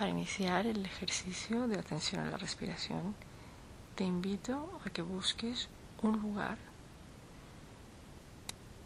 [0.00, 3.14] Para iniciar el ejercicio de atención a la respiración,
[3.94, 5.68] te invito a que busques
[6.00, 6.56] un lugar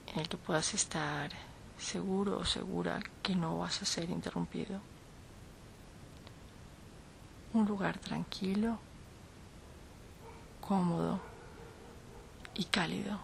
[0.08, 1.30] en el que puedas estar
[1.79, 4.80] seguro o segura que no vas a ser interrumpido.
[7.53, 8.81] Un lugar tranquilo,
[10.60, 11.21] cómodo
[12.54, 13.21] y cálido.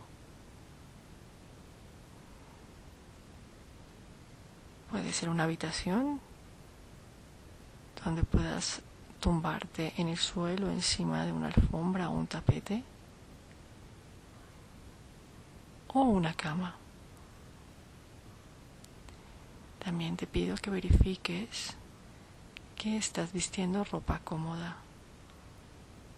[4.93, 6.30] Puede ser una habitación
[8.05, 8.83] donde puedas
[9.20, 12.83] tumbarte en el suelo encima de una alfombra o un tapete
[15.88, 16.74] o una cama.
[19.79, 21.77] También te pido que verifiques
[22.77, 24.77] que estás vistiendo ropa cómoda.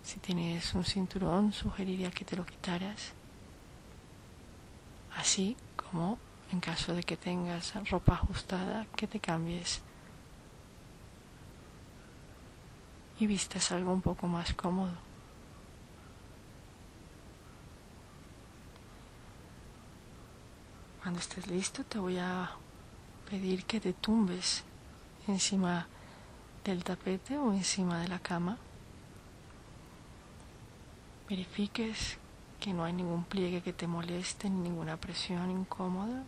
[0.04, 3.12] Si tienes un cinturón, sugeriría que te lo quitaras.
[5.16, 6.18] Así como
[6.52, 9.80] en caso de que tengas ropa ajustada, que te cambies
[13.22, 14.90] y vistas algo un poco más cómodo.
[21.00, 22.50] Cuando estés listo te voy a
[23.30, 24.64] pedir que te tumbes
[25.28, 25.86] encima
[26.64, 28.58] del tapete o encima de la cama.
[31.28, 32.18] Verifiques
[32.58, 36.24] que no hay ningún pliegue que te moleste ni ninguna presión incómoda.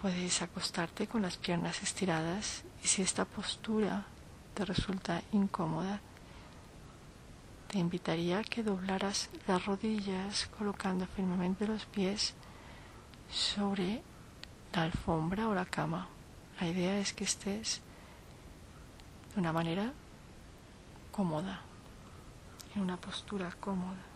[0.00, 4.04] Puedes acostarte con las piernas estiradas y si esta postura
[4.54, 6.00] te resulta incómoda,
[7.66, 12.34] te invitaría a que doblaras las rodillas colocando firmemente los pies
[13.28, 14.00] sobre
[14.72, 16.08] la alfombra o la cama.
[16.60, 17.80] La idea es que estés
[19.34, 19.92] de una manera
[21.10, 21.60] cómoda,
[22.74, 24.07] en una postura cómoda.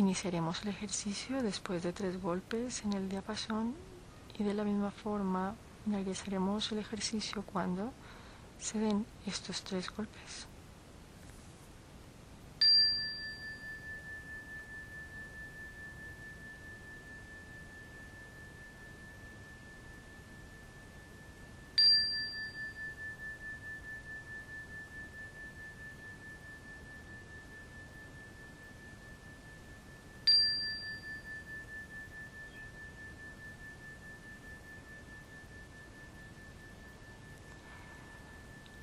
[0.00, 3.74] Iniciaremos el ejercicio después de tres golpes en el diapasón
[4.38, 7.92] y de la misma forma finalizaremos el ejercicio cuando
[8.58, 10.49] se den estos tres golpes.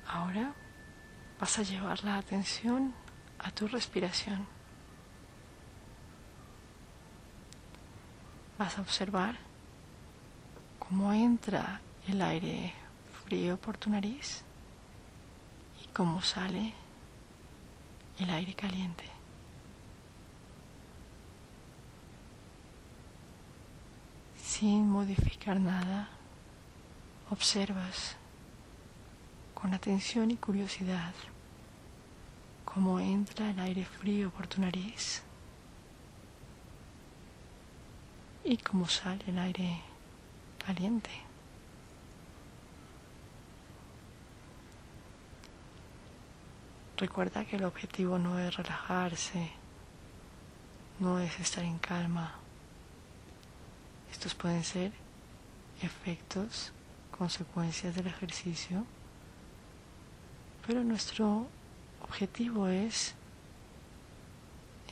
[0.08, 0.54] Ahora
[1.38, 2.94] vas a llevar la atención
[3.38, 4.46] a tu respiración.
[8.58, 9.36] Vas a observar
[10.78, 12.72] cómo entra el aire
[13.24, 14.42] frío por tu nariz
[15.84, 16.72] y cómo sale
[18.18, 19.04] el aire caliente.
[24.42, 26.08] Sin modificar nada,
[27.30, 28.17] observas
[29.60, 31.12] con atención y curiosidad
[32.64, 35.20] cómo entra el aire frío por tu nariz
[38.44, 39.80] y cómo sale el aire
[40.64, 41.10] caliente.
[46.96, 49.50] Recuerda que el objetivo no es relajarse,
[51.00, 52.34] no es estar en calma.
[54.12, 54.92] Estos pueden ser
[55.82, 56.72] efectos,
[57.10, 58.86] consecuencias del ejercicio
[60.68, 61.46] pero nuestro
[62.02, 63.14] objetivo es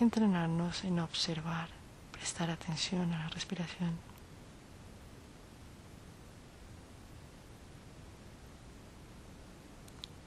[0.00, 1.68] entrenarnos en observar,
[2.12, 3.90] prestar atención a la respiración.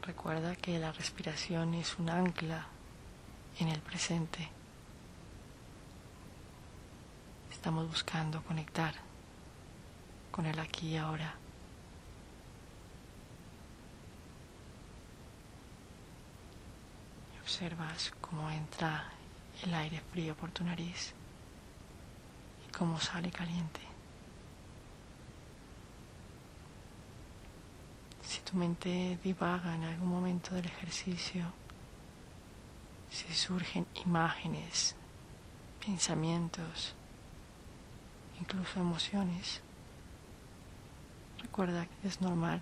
[0.03, 2.67] Recuerda que la respiración es un ancla
[3.57, 4.47] en el presente.
[7.51, 8.93] Estamos buscando conectar
[10.29, 11.38] con el aquí y ahora.
[17.59, 19.03] Observas cómo entra
[19.63, 21.13] el aire frío por tu nariz
[22.65, 23.81] y cómo sale caliente.
[28.21, 31.51] Si tu mente divaga en algún momento del ejercicio,
[33.11, 34.95] si surgen imágenes,
[35.85, 36.95] pensamientos,
[38.39, 39.59] incluso emociones,
[41.41, 42.61] recuerda que es normal.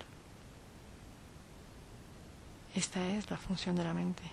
[2.74, 4.24] Esta es la función de la mente.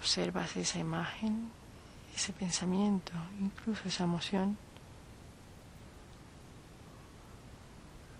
[0.00, 1.50] Observas esa imagen,
[2.14, 4.58] ese pensamiento, incluso esa emoción,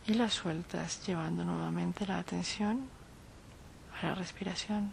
[0.07, 2.89] y la sueltas llevando nuevamente la atención
[4.01, 4.93] a la respiración.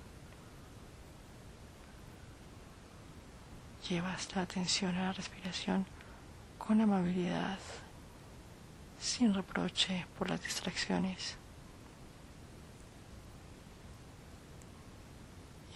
[3.90, 5.86] llevas la atención a la respiración
[6.58, 7.60] con amabilidad,
[9.00, 11.38] sin reproche por las distracciones.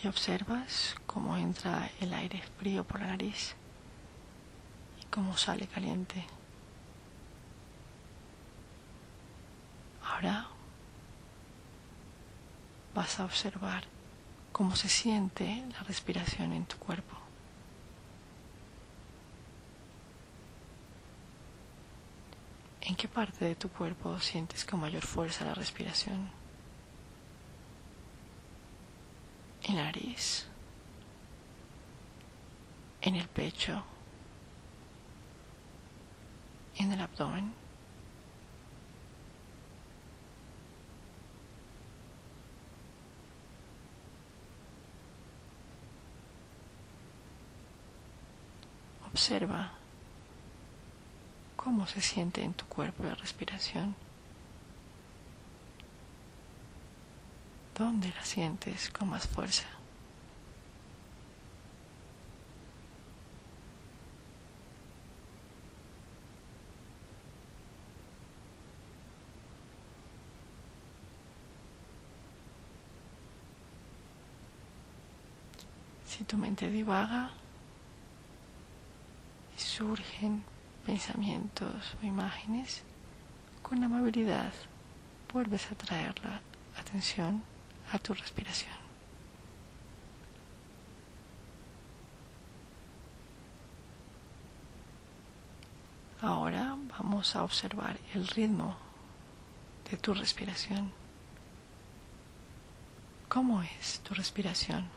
[0.03, 3.55] Y observas cómo entra el aire frío por la nariz
[4.99, 6.25] y cómo sale caliente.
[10.03, 10.47] Ahora
[12.95, 13.83] vas a observar
[14.51, 17.15] cómo se siente la respiración en tu cuerpo.
[22.81, 26.40] ¿En qué parte de tu cuerpo sientes con mayor fuerza la respiración?
[29.71, 30.47] En nariz,
[32.99, 33.81] en el pecho,
[36.75, 37.53] en el abdomen.
[49.09, 49.71] Observa
[51.55, 53.95] cómo se siente en tu cuerpo la respiración.
[57.77, 59.65] ¿Dónde la sientes con más fuerza?
[76.05, 77.31] Si tu mente divaga,
[79.57, 80.43] surgen
[80.85, 82.83] pensamientos o imágenes,
[83.63, 84.53] con amabilidad
[85.31, 86.41] vuelves a traer la
[86.79, 87.41] atención
[87.91, 88.71] a tu respiración.
[96.21, 98.77] Ahora vamos a observar el ritmo
[99.89, 100.91] de tu respiración.
[103.27, 104.87] ¿Cómo es tu respiración?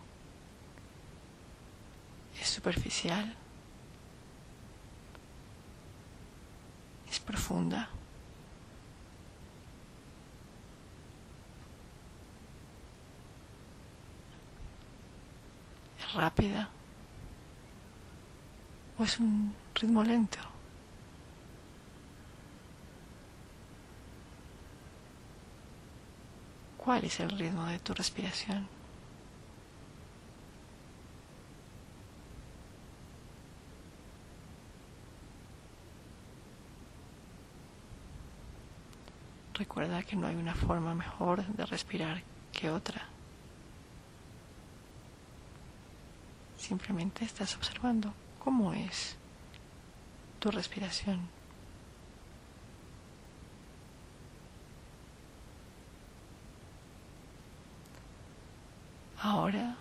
[2.40, 3.36] ¿Es superficial?
[7.14, 7.88] es profunda.
[15.96, 16.68] Es rápida.
[18.98, 20.38] O es un ritmo lento.
[26.78, 28.68] ¿Cuál es el ritmo de tu respiración?
[39.54, 42.22] Recuerda que no hay una forma mejor de respirar
[42.52, 43.13] que otra.
[46.68, 49.16] Simplemente estás observando cómo es
[50.38, 51.28] tu respiración.
[59.20, 59.76] Ahora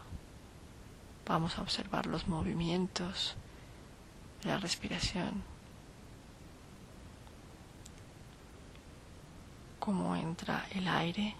[1.25, 3.35] vamos a observar los movimientos
[4.41, 5.53] de la respiración.
[9.83, 11.35] cómo entra el aire,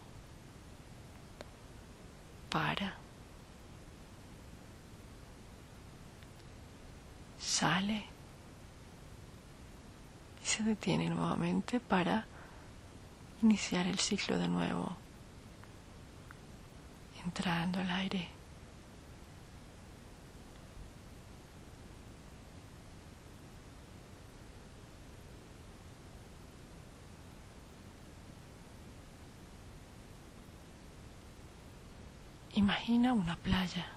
[2.50, 2.94] para,
[7.64, 8.04] sale
[10.44, 12.26] y se detiene nuevamente para
[13.42, 14.98] iniciar el ciclo de nuevo,
[17.24, 18.28] entrando el aire.
[32.56, 33.86] Imagina una playa.
[33.86, 33.94] La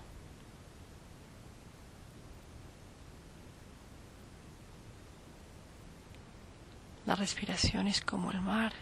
[7.16, 8.73] respiración es como el mar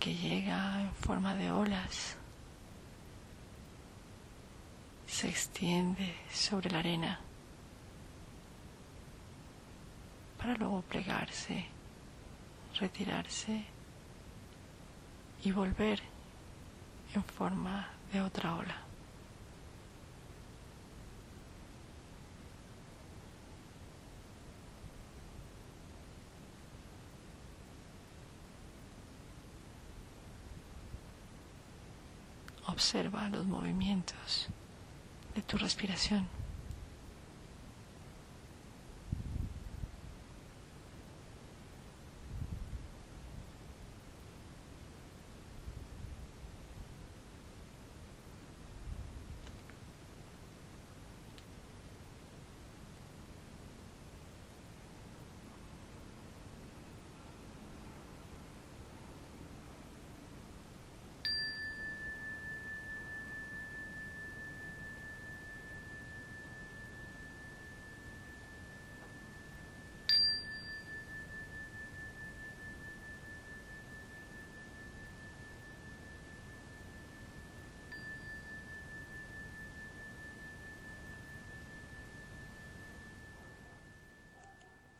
[0.00, 2.16] que llega en forma de olas,
[5.06, 7.20] se extiende sobre la arena
[10.38, 11.64] para luego plegarse,
[12.78, 13.64] retirarse
[15.42, 16.02] y volver
[17.14, 18.83] en forma de otra ola.
[32.74, 34.48] Observa los movimientos
[35.36, 36.26] de tu respiración.